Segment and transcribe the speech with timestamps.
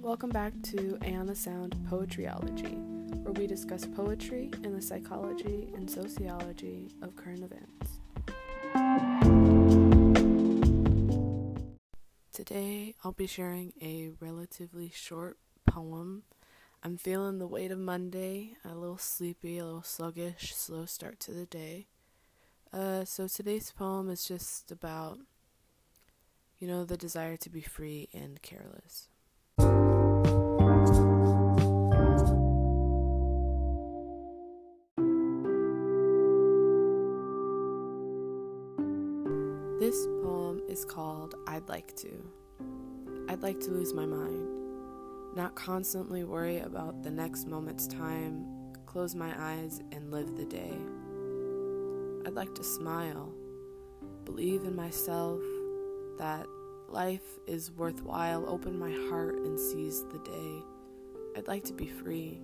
[0.00, 2.74] Welcome back to Ayana Sound Poetryology,
[3.22, 8.00] where we discuss poetry and the psychology and sociology of current events.
[12.32, 15.36] Today, I'll be sharing a relatively short
[15.66, 16.22] poem.
[16.82, 21.32] I'm feeling the weight of Monday, a little sleepy, a little sluggish, slow start to
[21.32, 21.88] the day.
[22.72, 25.18] Uh, so today's poem is just about,
[26.58, 29.08] you know, the desire to be free and careless.
[39.78, 42.10] This poem is called I'd Like to.
[43.28, 44.48] I'd like to lose my mind,
[45.36, 48.44] not constantly worry about the next moment's time,
[48.86, 50.72] close my eyes and live the day.
[52.26, 53.32] I'd like to smile,
[54.24, 55.40] believe in myself,
[56.18, 56.46] that
[56.88, 60.64] life is worthwhile, open my heart and seize the day.
[61.36, 62.40] I'd like to be free.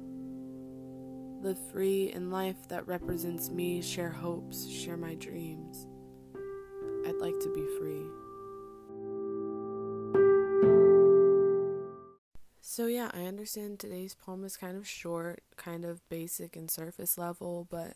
[1.42, 5.88] Live free in life that represents me, share hopes, share my dreams.
[7.06, 8.06] I'd like to be free.
[12.60, 17.16] So, yeah, I understand today's poem is kind of short, kind of basic and surface
[17.16, 17.94] level, but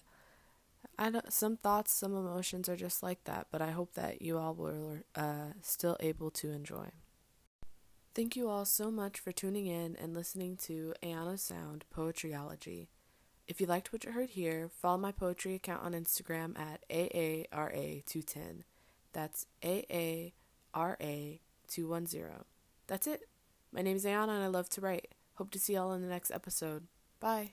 [0.99, 4.39] I don't, some thoughts, some emotions are just like that, but I hope that you
[4.39, 6.91] all were uh, still able to enjoy.
[8.15, 12.89] Thank you all so much for tuning in and listening to Ayana Sound Poetryology.
[13.47, 18.65] If you liked what you heard here, follow my poetry account on Instagram at AARA210.
[19.13, 20.31] That's AARA210.
[22.87, 23.29] That's it.
[23.73, 25.15] My name is Ayana and I love to write.
[25.35, 26.87] Hope to see y'all in the next episode.
[27.21, 27.53] Bye.